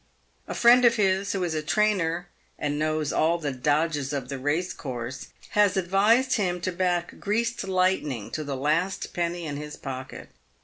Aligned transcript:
A 0.47 0.55
friend 0.55 0.83
of 0.83 0.95
his, 0.95 1.33
who 1.33 1.43
is 1.43 1.53
a 1.53 1.61
trainer, 1.61 2.27
and 2.57 2.79
knows 2.79 3.13
all 3.13 3.37
the" 3.37 3.51
dodges" 3.71 4.13
of 4.13 4.29
the 4.29 4.33
PAVED 4.39 4.43
WITH 4.43 4.77
GOLD. 4.79 4.93
217 5.53 5.53
race 5.53 5.53
course, 5.53 5.53
has 5.53 5.77
advised 5.77 6.33
him 6.37 6.59
to 6.59 6.71
back 6.71 7.19
Greased 7.19 7.67
Lightning 7.67 8.31
to 8.31 8.43
the 8.43 8.57
last 8.57 9.13
penny 9.13 9.45
in 9.45 9.57
his 9.57 9.75
pocket. 9.77 10.29